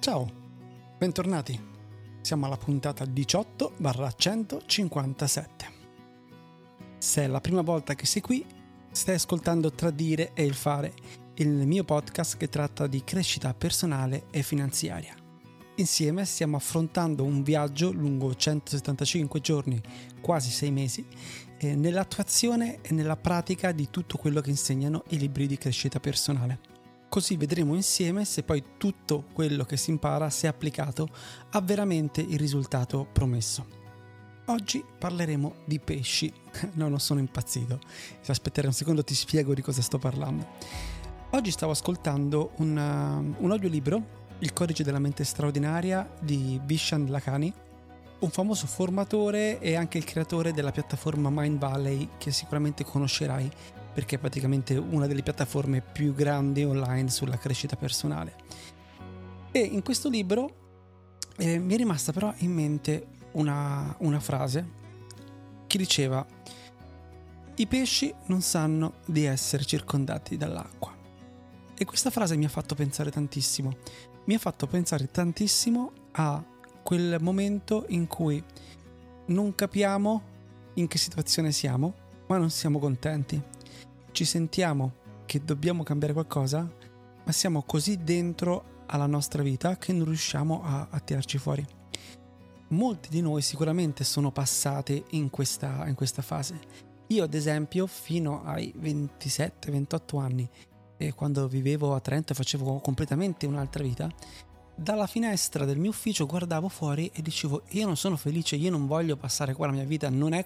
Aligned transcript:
Ciao, 0.00 0.28
bentornati. 0.96 1.60
Siamo 2.22 2.46
alla 2.46 2.56
puntata 2.56 3.04
18-157. 3.04 5.46
Se 6.96 7.22
è 7.22 7.26
la 7.26 7.42
prima 7.42 7.60
volta 7.60 7.94
che 7.94 8.06
sei 8.06 8.22
qui, 8.22 8.42
stai 8.90 9.16
ascoltando 9.16 9.72
Tradire 9.72 10.30
e 10.32 10.44
il 10.44 10.54
Fare, 10.54 10.94
il 11.34 11.50
mio 11.50 11.84
podcast 11.84 12.38
che 12.38 12.48
tratta 12.48 12.86
di 12.86 13.04
crescita 13.04 13.52
personale 13.52 14.24
e 14.30 14.42
finanziaria. 14.42 15.14
Insieme 15.74 16.24
stiamo 16.24 16.56
affrontando 16.56 17.22
un 17.22 17.42
viaggio 17.42 17.92
lungo 17.92 18.34
175 18.34 19.40
giorni, 19.42 19.78
quasi 20.22 20.50
6 20.50 20.70
mesi, 20.70 21.06
eh, 21.58 21.76
nell'attuazione 21.76 22.80
e 22.80 22.94
nella 22.94 23.18
pratica 23.18 23.70
di 23.72 23.90
tutto 23.90 24.16
quello 24.16 24.40
che 24.40 24.48
insegnano 24.48 25.04
i 25.08 25.18
libri 25.18 25.46
di 25.46 25.58
crescita 25.58 26.00
personale. 26.00 26.69
Così 27.10 27.36
vedremo 27.36 27.74
insieme 27.74 28.24
se 28.24 28.44
poi 28.44 28.62
tutto 28.76 29.24
quello 29.32 29.64
che 29.64 29.76
si 29.76 29.90
impara, 29.90 30.30
se 30.30 30.46
applicato, 30.46 31.08
ha 31.50 31.60
veramente 31.60 32.20
il 32.20 32.38
risultato 32.38 33.04
promesso. 33.12 33.66
Oggi 34.44 34.84
parleremo 34.96 35.54
di 35.64 35.80
pesci. 35.80 36.32
No, 36.74 36.88
non 36.88 37.00
sono 37.00 37.18
impazzito. 37.18 37.80
Se 38.20 38.30
aspettare 38.30 38.68
un 38.68 38.72
secondo 38.72 39.02
ti 39.02 39.16
spiego 39.16 39.54
di 39.54 39.60
cosa 39.60 39.82
sto 39.82 39.98
parlando. 39.98 40.46
Oggi 41.30 41.50
stavo 41.50 41.72
ascoltando 41.72 42.52
un, 42.58 42.76
uh, 42.76 43.42
un 43.42 43.50
audiolibro, 43.50 44.18
Il 44.38 44.52
codice 44.52 44.84
della 44.84 45.00
mente 45.00 45.24
straordinaria 45.24 46.08
di 46.20 46.60
Vishan 46.64 47.06
Lakani, 47.08 47.52
un 48.20 48.30
famoso 48.30 48.68
formatore 48.68 49.58
e 49.58 49.74
anche 49.74 49.98
il 49.98 50.04
creatore 50.04 50.52
della 50.52 50.70
piattaforma 50.70 51.28
Mind 51.28 51.58
Valley 51.58 52.08
che 52.18 52.30
sicuramente 52.30 52.84
conoscerai 52.84 53.50
perché 53.92 54.16
è 54.16 54.18
praticamente 54.18 54.76
una 54.76 55.06
delle 55.06 55.22
piattaforme 55.22 55.80
più 55.80 56.14
grandi 56.14 56.64
online 56.64 57.10
sulla 57.10 57.38
crescita 57.38 57.76
personale. 57.76 58.34
E 59.52 59.60
in 59.60 59.82
questo 59.82 60.08
libro 60.08 60.58
eh, 61.36 61.58
mi 61.58 61.74
è 61.74 61.76
rimasta 61.76 62.12
però 62.12 62.32
in 62.38 62.52
mente 62.52 63.06
una, 63.32 63.94
una 64.00 64.20
frase 64.20 64.78
che 65.66 65.78
diceva 65.78 66.24
i 67.56 67.66
pesci 67.66 68.14
non 68.26 68.40
sanno 68.42 68.94
di 69.06 69.24
essere 69.24 69.64
circondati 69.64 70.36
dall'acqua. 70.36 70.96
E 71.76 71.84
questa 71.84 72.10
frase 72.10 72.36
mi 72.36 72.44
ha 72.44 72.48
fatto 72.48 72.74
pensare 72.74 73.10
tantissimo. 73.10 73.76
Mi 74.24 74.34
ha 74.34 74.38
fatto 74.38 74.66
pensare 74.66 75.10
tantissimo 75.10 75.92
a 76.12 76.42
quel 76.82 77.18
momento 77.20 77.84
in 77.88 78.06
cui 78.06 78.42
non 79.26 79.54
capiamo 79.54 80.22
in 80.74 80.88
che 80.88 80.98
situazione 80.98 81.52
siamo, 81.52 81.94
ma 82.26 82.38
non 82.38 82.50
siamo 82.50 82.78
contenti 82.78 83.49
ci 84.12 84.24
sentiamo 84.24 84.94
che 85.26 85.44
dobbiamo 85.44 85.82
cambiare 85.82 86.12
qualcosa, 86.12 86.68
ma 87.24 87.32
siamo 87.32 87.62
così 87.62 88.02
dentro 88.02 88.84
alla 88.86 89.06
nostra 89.06 89.42
vita 89.42 89.76
che 89.76 89.92
non 89.92 90.06
riusciamo 90.06 90.62
a, 90.64 90.88
a 90.90 90.98
tirarci 90.98 91.38
fuori. 91.38 91.64
Molti 92.68 93.08
di 93.08 93.20
noi 93.20 93.42
sicuramente 93.42 94.04
sono 94.04 94.30
passati 94.32 95.02
in 95.10 95.30
questa, 95.30 95.86
in 95.86 95.94
questa 95.94 96.22
fase. 96.22 96.58
Io 97.08 97.24
ad 97.24 97.34
esempio 97.34 97.86
fino 97.86 98.44
ai 98.44 98.74
27-28 98.76 100.20
anni, 100.20 100.48
eh, 100.96 101.12
quando 101.14 101.48
vivevo 101.48 101.94
a 101.94 102.00
Trento 102.00 102.32
e 102.32 102.36
facevo 102.36 102.78
completamente 102.80 103.46
un'altra 103.46 103.82
vita, 103.82 104.08
dalla 104.74 105.06
finestra 105.06 105.64
del 105.64 105.78
mio 105.78 105.90
ufficio 105.90 106.26
guardavo 106.26 106.68
fuori 106.68 107.10
e 107.12 107.22
dicevo 107.22 107.62
io 107.70 107.86
non 107.86 107.96
sono 107.96 108.16
felice, 108.16 108.56
io 108.56 108.70
non 108.70 108.86
voglio 108.86 109.16
passare 109.16 109.52
qua 109.52 109.66
la 109.66 109.72
mia 109.72 109.84
vita, 109.84 110.08
non, 110.08 110.32
è, 110.32 110.44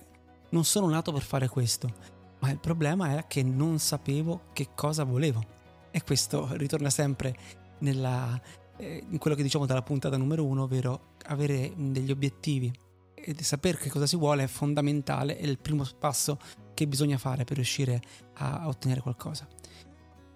non 0.50 0.64
sono 0.64 0.88
nato 0.88 1.12
per 1.12 1.22
fare 1.22 1.48
questo 1.48 2.22
ma 2.44 2.50
il 2.50 2.58
problema 2.58 3.10
era 3.10 3.24
che 3.24 3.42
non 3.42 3.78
sapevo 3.78 4.48
che 4.52 4.68
cosa 4.74 5.04
volevo. 5.04 5.42
E 5.90 6.02
questo 6.02 6.46
ritorna 6.56 6.90
sempre 6.90 7.34
nella, 7.78 8.38
eh, 8.76 9.02
in 9.08 9.16
quello 9.16 9.34
che 9.34 9.42
diciamo 9.42 9.64
dalla 9.64 9.80
puntata 9.80 10.18
numero 10.18 10.44
uno, 10.44 10.64
ovvero 10.64 11.14
avere 11.28 11.72
degli 11.74 12.10
obiettivi 12.10 12.70
e 13.14 13.34
sapere 13.42 13.78
che 13.78 13.88
cosa 13.88 14.06
si 14.06 14.16
vuole 14.16 14.42
è 14.42 14.46
fondamentale, 14.46 15.38
è 15.38 15.44
il 15.46 15.58
primo 15.58 15.86
passo 15.98 16.38
che 16.74 16.86
bisogna 16.86 17.16
fare 17.16 17.44
per 17.44 17.56
riuscire 17.56 18.02
a, 18.34 18.68
ottenere 18.68 19.00
qualcosa. 19.00 19.48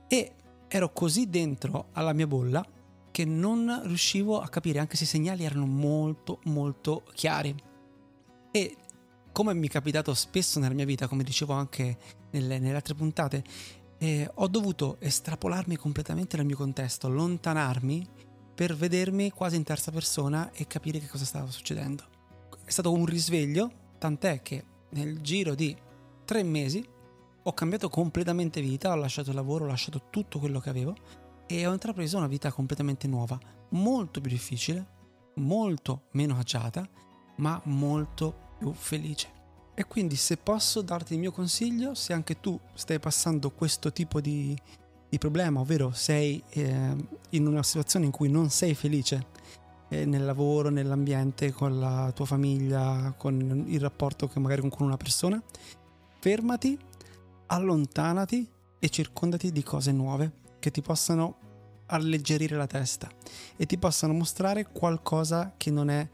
E 0.08 0.32
ero 0.66 0.91
così 0.94 1.28
dentro 1.28 1.88
alla 1.92 2.14
mia 2.14 2.26
bolla 2.26 2.64
che 3.10 3.26
non 3.26 3.82
riuscivo 3.84 4.41
a 4.41 4.48
capire, 4.48 4.78
anche 4.78 4.97
se 4.97 5.04
i 5.04 5.08
segnali 5.08 5.44
erano 5.44 5.66
molto 5.66 6.41
molto 6.44 7.02
chiari. 7.12 7.54
E 8.50 8.76
come 9.38 9.54
mi 9.54 9.69
è 9.69 9.71
capitato 9.71 10.15
spesso 10.15 10.59
nella 10.59 10.75
mia 10.75 10.84
vita, 10.84 11.06
come 11.06 11.22
dicevo 11.22 11.53
anche 11.53 11.97
nelle, 12.32 12.59
nelle 12.59 12.75
altre 12.75 12.97
puntate, 12.97 13.44
eh, 13.99 14.28
ho 14.34 14.49
dovuto 14.49 14.97
estrapolarmi 14.99 15.76
completamente 15.76 16.37
dal 16.37 16.44
mio 16.44 16.56
contesto, 16.56 17.06
allontanarmi 17.06 18.04
per 18.53 18.75
vedermi 18.75 19.31
quasi 19.31 19.54
in 19.54 19.62
terza 19.62 19.93
persona 19.93 20.50
e 20.50 20.66
capire 20.66 20.98
che 20.98 21.06
cosa 21.06 21.25
stava 21.25 21.53
succedendo. 21.53 22.03
È 22.65 22.69
stato 22.69 22.91
un 22.91 23.06
risveglio, 23.06 23.71
tant'è 23.98 24.43
che 24.43 24.65
nel 24.91 25.21
giro 25.21 25.54
di 25.54 25.77
tre 26.25 26.43
mesi 26.43 26.84
ho 27.41 27.53
cambiato 27.53 27.88
completamente 27.88 28.60
vita, 28.60 28.91
ho 28.91 28.97
lasciato 28.97 29.28
il 29.28 29.37
lavoro, 29.37 29.66
ho 29.66 29.69
lasciato 29.69 30.09
tutto 30.10 30.41
quello 30.41 30.59
che 30.59 30.71
avevo 30.71 30.97
e 31.47 31.65
ho 31.65 31.72
intrapreso 31.72 32.16
una 32.16 32.27
vita 32.27 32.50
completamente 32.50 33.06
nuova, 33.06 33.38
molto 33.69 34.21
più 34.21 34.32
difficile, 34.32 34.84
molto 35.37 36.09
meno 36.15 36.37
agiata, 36.37 36.91
ma 37.37 37.60
molto 37.66 38.47
più 38.58 38.72
felice. 38.72 39.36
E 39.74 39.84
quindi 39.84 40.16
se 40.16 40.36
posso 40.36 40.82
darti 40.82 41.14
il 41.14 41.20
mio 41.20 41.30
consiglio, 41.30 41.94
se 41.94 42.12
anche 42.12 42.41
tu 42.41 42.58
stai 42.74 42.98
passando 42.98 43.50
questo 43.50 43.92
tipo 43.92 44.20
di, 44.20 44.56
di 45.08 45.19
problema, 45.19 45.60
ovvero 45.60 45.92
sei 45.92 46.42
eh, 46.50 46.97
in 47.30 47.47
una 47.47 47.62
situazione 47.62 48.06
in 48.06 48.10
cui 48.10 48.28
non 48.28 48.50
sei 48.50 48.74
felice 48.74 49.26
eh, 49.88 50.04
nel 50.04 50.24
lavoro, 50.24 50.68
nell'ambiente, 50.68 51.52
con 51.52 51.78
la 51.78 52.10
tua 52.12 52.26
famiglia, 52.26 53.14
con 53.16 53.64
il 53.68 53.80
rapporto 53.80 54.26
che 54.26 54.41
magari 54.41 54.68
con 54.68 54.86
una 54.86 54.97
persona, 54.97 55.41
fermati, 56.18 56.76
allontanati 57.47 58.50
e 58.80 58.88
circondati 58.91 59.52
di 59.52 59.62
cose 59.62 59.92
nuove 59.92 60.32
che 60.58 60.70
ti 60.70 60.82
possano 60.82 61.36
alleggerire 61.86 62.56
la 62.56 62.66
testa 62.66 63.08
e 63.56 63.66
ti 63.66 63.78
possano 63.78 64.12
mostrare 64.12 64.66
qualcosa 64.70 65.54
che 65.56 65.70
non 65.70 65.88
è 65.88 66.06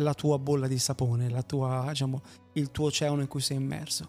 la 0.00 0.14
tua 0.14 0.38
bolla 0.38 0.66
di 0.66 0.78
sapone, 0.78 1.28
tua, 1.46 1.86
diciamo, 1.88 2.20
il 2.54 2.70
tuo 2.70 2.86
oceano 2.86 3.20
in 3.20 3.28
cui 3.28 3.40
sei 3.40 3.56
immerso. 3.56 4.08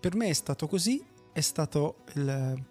Per 0.00 0.14
me 0.14 0.28
è 0.28 0.32
stato 0.32 0.66
così, 0.66 1.04
è 1.32 1.40
stato 1.40 2.04
il 2.14 2.64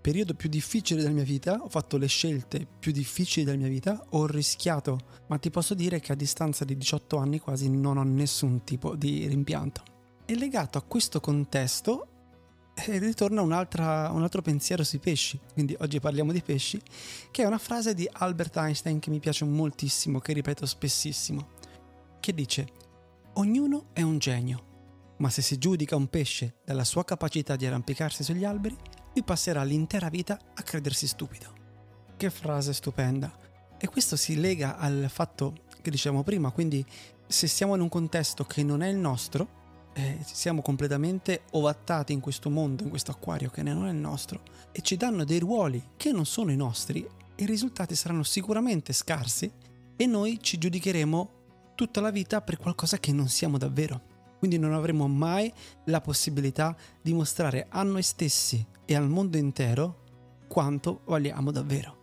periodo 0.00 0.34
più 0.34 0.48
difficile 0.48 1.02
della 1.02 1.12
mia 1.12 1.24
vita, 1.24 1.60
ho 1.60 1.68
fatto 1.68 1.96
le 1.96 2.06
scelte 2.06 2.66
più 2.78 2.92
difficili 2.92 3.44
della 3.44 3.58
mia 3.58 3.68
vita, 3.68 4.06
ho 4.10 4.26
rischiato, 4.26 4.98
ma 5.26 5.38
ti 5.38 5.50
posso 5.50 5.74
dire 5.74 6.00
che 6.00 6.12
a 6.12 6.14
distanza 6.14 6.64
di 6.64 6.76
18 6.76 7.16
anni 7.16 7.40
quasi 7.40 7.68
non 7.68 7.96
ho 7.96 8.04
nessun 8.04 8.64
tipo 8.64 8.94
di 8.94 9.26
rimpianto. 9.26 9.82
E 10.24 10.36
legato 10.36 10.78
a 10.78 10.82
questo 10.82 11.20
contesto 11.20 12.06
eh, 12.74 12.98
ritorna 12.98 13.42
un 13.42 13.52
altro 13.52 14.42
pensiero 14.42 14.84
sui 14.84 14.98
pesci, 14.98 15.38
quindi 15.52 15.76
oggi 15.80 16.00
parliamo 16.00 16.32
di 16.32 16.42
pesci, 16.42 16.80
che 17.30 17.42
è 17.42 17.46
una 17.46 17.58
frase 17.58 17.92
di 17.92 18.08
Albert 18.10 18.56
Einstein 18.56 19.00
che 19.00 19.10
mi 19.10 19.18
piace 19.18 19.44
moltissimo, 19.44 20.20
che 20.20 20.32
ripeto 20.32 20.64
spessissimo 20.64 21.56
che 22.28 22.34
dice 22.34 22.68
Ognuno 23.34 23.86
è 23.94 24.02
un 24.02 24.18
genio, 24.18 25.14
ma 25.18 25.30
se 25.30 25.40
si 25.40 25.56
giudica 25.56 25.96
un 25.96 26.08
pesce 26.08 26.56
dalla 26.62 26.84
sua 26.84 27.02
capacità 27.02 27.56
di 27.56 27.64
arrampicarsi 27.64 28.22
sugli 28.22 28.44
alberi, 28.44 28.76
lui 29.14 29.24
passerà 29.24 29.62
l'intera 29.62 30.10
vita 30.10 30.38
a 30.54 30.62
credersi 30.62 31.06
stupido. 31.06 31.50
Che 32.18 32.28
frase 32.28 32.74
stupenda! 32.74 33.34
E 33.78 33.88
questo 33.88 34.16
si 34.16 34.38
lega 34.38 34.76
al 34.76 35.06
fatto 35.08 35.54
che 35.80 35.90
dicevamo 35.90 36.22
prima, 36.22 36.50
quindi 36.50 36.84
se 37.26 37.46
siamo 37.46 37.74
in 37.76 37.80
un 37.80 37.88
contesto 37.88 38.44
che 38.44 38.62
non 38.62 38.82
è 38.82 38.88
il 38.88 38.98
nostro, 38.98 39.48
eh, 39.94 40.18
siamo 40.30 40.60
completamente 40.60 41.44
ovattati 41.52 42.12
in 42.12 42.20
questo 42.20 42.50
mondo, 42.50 42.82
in 42.82 42.90
questo 42.90 43.10
acquario 43.10 43.48
che 43.48 43.62
non 43.62 43.86
è 43.86 43.90
il 43.90 43.96
nostro, 43.96 44.42
e 44.70 44.82
ci 44.82 44.98
danno 44.98 45.24
dei 45.24 45.38
ruoli 45.38 45.82
che 45.96 46.12
non 46.12 46.26
sono 46.26 46.50
i 46.50 46.56
nostri, 46.56 47.08
i 47.36 47.46
risultati 47.46 47.94
saranno 47.94 48.22
sicuramente 48.22 48.92
scarsi 48.92 49.50
e 49.96 50.06
noi 50.06 50.38
ci 50.42 50.58
giudicheremo 50.58 51.36
tutta 51.78 52.00
la 52.00 52.10
vita 52.10 52.40
per 52.40 52.56
qualcosa 52.56 52.98
che 52.98 53.12
non 53.12 53.28
siamo 53.28 53.56
davvero. 53.56 54.00
Quindi 54.40 54.58
non 54.58 54.72
avremo 54.72 55.06
mai 55.06 55.52
la 55.84 56.00
possibilità 56.00 56.76
di 57.00 57.14
mostrare 57.14 57.66
a 57.68 57.84
noi 57.84 58.02
stessi 58.02 58.66
e 58.84 58.96
al 58.96 59.08
mondo 59.08 59.36
intero 59.36 60.02
quanto 60.48 61.02
valiamo 61.04 61.52
davvero. 61.52 61.98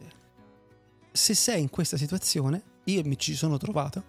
Se 1.12 1.34
sei 1.34 1.60
in 1.60 1.70
questa 1.70 1.98
situazione, 1.98 2.64
io 2.86 3.02
mi 3.04 3.18
ci 3.18 3.36
sono 3.36 3.58
trovato, 3.58 4.06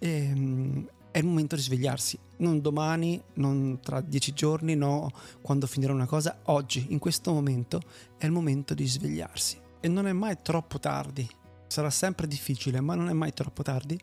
ehm, 0.00 0.86
è 1.10 1.16
il 1.16 1.24
momento 1.24 1.56
di 1.56 1.62
svegliarsi. 1.62 2.18
Non 2.38 2.60
domani, 2.60 3.18
non 3.36 3.78
tra 3.82 4.02
dieci 4.02 4.34
giorni, 4.34 4.74
no 4.74 5.10
quando 5.40 5.66
finirà 5.66 5.94
una 5.94 6.04
cosa. 6.04 6.40
Oggi, 6.44 6.88
in 6.90 6.98
questo 6.98 7.32
momento, 7.32 7.80
è 8.18 8.26
il 8.26 8.32
momento 8.32 8.74
di 8.74 8.86
svegliarsi. 8.86 9.58
E 9.80 9.88
non 9.88 10.06
è 10.06 10.12
mai 10.12 10.36
troppo 10.42 10.78
tardi. 10.78 11.26
Sarà 11.68 11.88
sempre 11.88 12.26
difficile, 12.26 12.82
ma 12.82 12.94
non 12.94 13.08
è 13.08 13.14
mai 13.14 13.32
troppo 13.32 13.62
tardi 13.62 13.98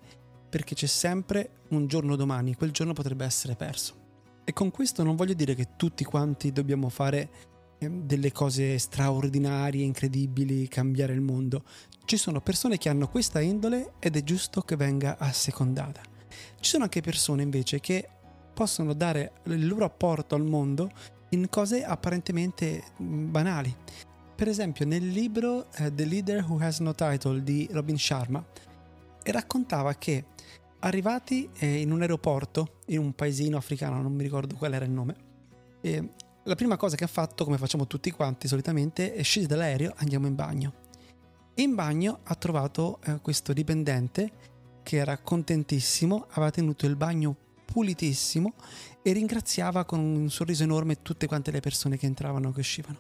perché 0.54 0.76
c'è 0.76 0.86
sempre 0.86 1.62
un 1.70 1.88
giorno 1.88 2.16
domani, 2.16 2.54
quel 2.54 2.70
giorno 2.70 2.94
potrebbe 2.94 3.26
essere 3.26 3.56
perso. 3.56 3.96
E 4.44 4.54
con 4.54 4.70
questo 4.70 5.02
non 5.02 5.16
voglio 5.16 5.34
dire 5.34 5.56
che 5.56 5.70
tutti 5.76 6.04
quanti 6.04 6.52
dobbiamo 6.52 6.90
fare 6.90 7.30
delle 7.80 8.32
cose 8.32 8.78
straordinarie, 8.78 9.84
incredibili, 9.84 10.68
cambiare 10.68 11.14
il 11.14 11.22
mondo. 11.22 11.64
Ci 12.06 12.18
sono 12.18 12.40
persone 12.40 12.78
che 12.78 12.88
hanno 12.88 13.08
questa 13.08 13.42
indole 13.42 13.94
ed 13.98 14.16
è 14.16 14.22
giusto 14.24 14.62
che 14.62 14.76
venga 14.76 15.18
assecondata. 15.18 16.02
Ci 16.60 16.70
sono 16.70 16.84
anche 16.84 17.02
persone 17.02 17.42
invece 17.42 17.80
che 17.80 18.08
possono 18.54 18.94
dare 18.94 19.32
il 19.46 19.68
loro 19.68 19.86
apporto 19.86 20.36
al 20.36 20.44
mondo 20.44 20.92
in 21.30 21.50
cose 21.50 21.84
apparentemente 21.84 22.84
mm, 23.02 23.32
banali. 23.32 23.76
Per 24.36 24.48
esempio 24.48 24.86
nel 24.86 25.08
libro 25.08 25.70
uh, 25.80 25.92
The 25.92 26.06
Leader 26.06 26.46
Who 26.48 26.64
Has 26.64 26.78
No 26.78 26.94
Title 26.94 27.42
di 27.42 27.68
Robin 27.72 27.98
Sharma 27.98 28.46
raccontava 29.24 29.96
che 29.96 30.26
arrivati 30.84 31.50
eh, 31.60 31.82
in 31.82 31.92
un 31.92 32.02
aeroporto 32.02 32.80
in 32.88 33.00
un 33.00 33.14
paesino 33.14 33.58
africano, 33.58 34.02
non 34.02 34.14
mi 34.14 34.24
ricordo 34.24 34.56
qual 34.56 34.74
era 34.74 34.86
il 34.86 34.92
nome, 34.92 35.16
eh, 35.82 36.10
la 36.44 36.56
prima 36.56 36.78
cosa 36.78 36.96
che 36.96 37.06
ha 37.06 37.08
fatto, 37.08 37.46
come 37.46 37.58
facciamo 37.58 37.88
tutti 37.88 38.12
quanti 38.12 38.48
solitamente, 38.48 39.14
è 39.14 39.24
scesi 39.24 39.48
dall'aereo, 39.48 39.94
andiamo 39.98 40.28
in 40.28 40.36
bagno. 40.36 40.74
E 41.54 41.62
in 41.62 41.76
bagno 41.76 42.20
ha 42.24 42.36
trovato 42.36 43.00
eh, 43.06 43.20
questo 43.22 43.54
dipendente 43.54 44.32
che 44.84 44.98
era 44.98 45.18
contentissimo, 45.18 46.28
aveva 46.32 46.52
tenuto 46.52 46.86
il 46.86 46.98
bagno 46.98 47.36
pulitissimo 47.66 48.54
e 49.02 49.14
ringraziava 49.14 49.86
con 49.86 50.00
un 50.00 50.30
sorriso 50.30 50.64
enorme 50.64 51.02
tutte 51.02 51.28
quante 51.28 51.52
le 51.52 51.62
persone 51.62 51.98
che 51.98 52.08
entravano 52.08 52.50
e 52.50 52.54
che 52.54 52.60
uscivano. 52.60 52.98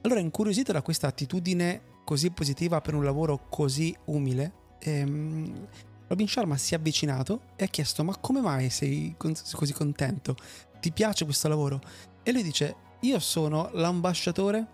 Allora, 0.00 0.18
incuriosito 0.18 0.72
da 0.72 0.82
questa 0.82 1.06
attitudine 1.06 1.92
così 2.04 2.30
positiva 2.30 2.80
per 2.80 2.94
un 2.94 3.04
lavoro 3.04 3.46
così 3.48 3.96
umile, 4.06 4.52
ehm, 4.80 5.66
Robin 6.06 6.28
Sharma 6.28 6.56
si 6.56 6.74
è 6.74 6.76
avvicinato 6.76 7.40
e 7.56 7.64
ha 7.64 7.68
chiesto: 7.68 8.04
Ma 8.04 8.16
come 8.16 8.40
mai 8.40 8.70
sei 8.70 9.16
così 9.16 9.72
contento? 9.72 10.36
Ti 10.80 10.92
piace 10.92 11.24
questo 11.24 11.48
lavoro? 11.48 11.80
E 12.22 12.32
lui 12.32 12.42
dice, 12.42 12.76
io 13.00 13.18
sono 13.18 13.70
l'ambasciatore 13.72 14.66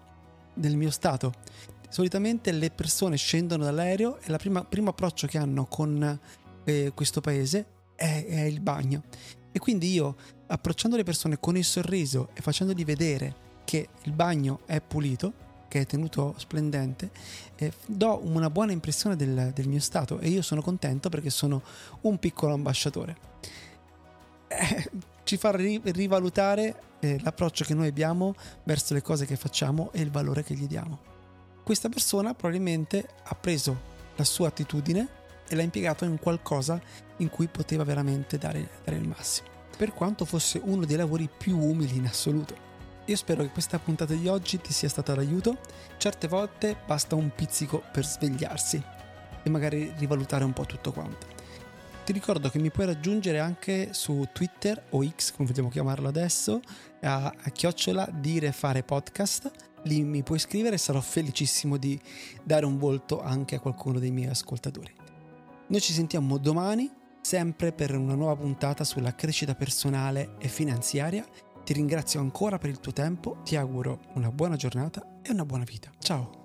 del 0.55 0.77
mio 0.77 0.91
stato. 0.91 1.33
Solitamente 1.89 2.53
le 2.53 2.71
persone 2.71 3.17
scendono 3.17 3.65
dall'aereo 3.65 4.19
e 4.19 4.33
il 4.33 4.67
primo 4.69 4.91
approccio 4.91 5.27
che 5.27 5.39
hanno 5.39 5.67
con 5.67 6.21
eh, 6.65 6.93
questo 6.95 7.21
paese 7.21 7.67
è, 7.97 8.25
è 8.27 8.41
il 8.43 8.61
bagno. 8.61 9.03
E 9.53 9.59
quindi 9.59 9.93
io, 9.93 10.17
approcciando 10.47 10.97
le 10.97 11.03
persone 11.03 11.41
con 11.41 11.57
il 11.57 11.65
sorriso 11.65 12.31
e 12.35 12.41
facendogli 12.41 12.85
vedere 12.85 13.49
che 13.65 13.89
il 14.05 14.13
bagno 14.13 14.61
è 14.67 14.81
pulito, 14.81 15.49
che 15.71 15.83
è 15.83 15.87
tenuto 15.87 16.35
splendente, 16.37 17.11
eh, 17.55 17.73
do 17.87 18.21
una 18.25 18.51
buona 18.51 18.73
impressione 18.73 19.15
del, 19.15 19.53
del, 19.55 19.69
mio 19.69 19.79
stato 19.79 20.19
e 20.19 20.29
io 20.29 20.43
sono 20.43 20.61
contento 20.63 21.09
perché 21.09 21.31
sono 21.31 21.63
un 22.01 22.19
piccolo 22.19 22.55
ambasciatore. 22.55 23.17
Eh, 24.49 24.91
ci 25.23 25.37
fa 25.37 25.53
ri- 25.53 25.81
rivalutare 25.85 26.83
eh, 26.99 27.21
l'approccio 27.23 27.65
che 27.65 27.75
noi 27.75 27.87
abbiamo 27.87 28.35
verso 28.65 28.95
le 28.95 29.01
cose 29.01 29.27
che 29.27 29.37
facciamo 29.37 29.93
e 29.93 30.01
il 30.01 30.11
valore 30.11 30.43
che 30.43 30.55
gli 30.55 30.67
diamo. 30.67 30.99
Questa 31.63 31.89
persona 31.89 32.35
probabilmente 32.35 33.07
ha 33.23 33.37
preso 33.37 33.89
la 34.17 34.25
sua 34.25 34.49
attitudine 34.49 35.07
e 35.49 35.55
l'ha 35.55 35.63
impiegato 35.63 36.05
in 36.05 36.19
qualcosa 36.19 36.83
in 37.19 37.31
cui 37.31 37.47
poteva 37.47 37.85
veramente 37.85 38.39
dare, 38.39 38.71
dare 38.83 38.97
il 38.97 39.07
massimo, 39.07 39.47
per 39.77 39.93
quanto 39.93 40.25
fosse 40.25 40.61
uno 40.65 40.85
dei 40.85 40.97
lavori 40.97 41.29
più 41.29 41.57
umili 41.57 41.97
in 41.97 42.07
assoluto. 42.07 42.70
Io 43.11 43.17
spero 43.17 43.43
che 43.43 43.49
questa 43.49 43.81
puntata 43.81 44.15
di 44.15 44.29
oggi 44.29 44.61
ti 44.61 44.73
sia 44.73 44.89
stata 44.89 45.17
d'aiuto. 45.17 45.59
Certe 45.97 46.29
volte 46.29 46.77
basta 46.87 47.17
un 47.17 47.33
pizzico 47.35 47.83
per 47.91 48.07
svegliarsi 48.07 48.81
e 49.43 49.51
magari 49.51 49.93
rivalutare 49.97 50.45
un 50.45 50.53
po' 50.53 50.65
tutto 50.65 50.93
quanto. 50.93 51.27
Ti 52.05 52.13
ricordo 52.13 52.49
che 52.51 52.61
mi 52.61 52.71
puoi 52.71 52.87
raggiungere 52.87 53.41
anche 53.41 53.93
su 53.95 54.29
Twitter 54.33 54.81
o 54.91 55.05
X, 55.05 55.33
come 55.33 55.49
vogliamo 55.49 55.71
chiamarlo 55.71 56.07
adesso, 56.07 56.61
a, 57.03 57.35
chiocciola 57.51 58.09
dire 58.13 58.53
fare 58.53 58.85
podcast. 58.85 59.51
Lì 59.83 60.05
mi 60.05 60.23
puoi 60.23 60.39
scrivere 60.39 60.77
e 60.77 60.79
sarò 60.79 61.01
felicissimo 61.01 61.79
di 61.79 62.01
dare 62.45 62.65
un 62.65 62.79
volto 62.79 63.21
anche 63.21 63.57
a 63.57 63.61
qualcuno 63.61 63.99
dei 63.99 64.13
miei 64.13 64.31
ascoltatori. 64.31 64.95
Noi 65.67 65.81
ci 65.81 65.93
sentiamo 65.93 66.39
domani, 66.39 66.89
sempre 67.21 67.73
per 67.73 67.97
una 67.97 68.15
nuova 68.15 68.37
puntata 68.37 68.85
sulla 68.85 69.17
crescita 69.17 69.57
personale 69.57 70.37
e 70.39 70.47
finanziaria. 70.47 71.27
Ti 71.71 71.77
ringrazio 71.77 72.19
ancora 72.19 72.59
per 72.59 72.69
il 72.69 72.81
tuo 72.81 72.91
tempo, 72.91 73.43
ti 73.45 73.55
auguro 73.55 74.01
una 74.15 74.33
buona 74.33 74.57
giornata 74.57 75.21
e 75.23 75.31
una 75.31 75.45
buona 75.45 75.63
vita. 75.63 75.89
Ciao! 76.01 76.40